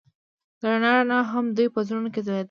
[0.59, 2.39] د رڼا رڼا هم د دوی په زړونو کې ځلېده.